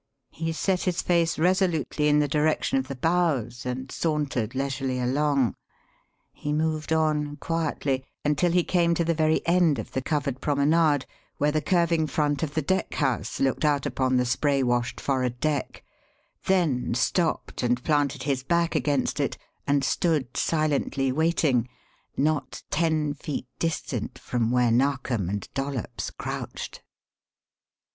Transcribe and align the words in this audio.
He 0.31 0.51
set 0.51 0.81
his 0.85 1.03
face 1.03 1.37
resolutely 1.37 2.07
in 2.07 2.17
the 2.17 2.27
direction 2.27 2.79
of 2.79 2.87
the 2.87 2.95
bows 2.95 3.67
and 3.67 3.91
sauntered 3.91 4.55
leisurely 4.55 4.99
along. 4.99 5.53
He 6.33 6.53
moved 6.53 6.91
on 6.91 7.35
quietly, 7.35 8.03
until 8.25 8.51
he 8.51 8.63
came 8.63 8.95
to 8.95 9.05
the 9.05 9.13
very 9.13 9.45
end 9.45 9.77
of 9.77 9.91
the 9.91 10.01
covered 10.01 10.41
promenade 10.41 11.05
where 11.37 11.51
the 11.51 11.61
curving 11.61 12.07
front 12.07 12.41
of 12.41 12.55
the 12.55 12.63
deckhouse 12.63 13.39
looked 13.39 13.63
out 13.63 13.85
upon 13.85 14.17
the 14.17 14.25
spray 14.25 14.63
washed 14.63 14.99
forward 14.99 15.39
deck, 15.39 15.83
then 16.45 16.95
stopped 16.95 17.61
and 17.61 17.83
planted 17.83 18.23
his 18.23 18.41
back 18.41 18.73
against 18.73 19.19
it 19.19 19.37
and 19.67 19.83
stood 19.83 20.35
silently 20.35 21.11
waiting, 21.11 21.69
not 22.17 22.63
ten 22.71 23.13
feet 23.13 23.45
distant 23.59 24.17
from 24.17 24.49
where 24.49 24.71
Narkom 24.71 25.29
and 25.29 25.47
Dollops 25.53 26.09
crouched. 26.09 26.81